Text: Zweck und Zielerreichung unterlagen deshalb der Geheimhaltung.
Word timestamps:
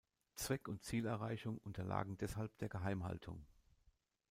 Zweck 0.33 0.67
und 0.67 0.83
Zielerreichung 0.83 1.59
unterlagen 1.59 2.17
deshalb 2.17 2.57
der 2.57 2.69
Geheimhaltung. 2.69 3.45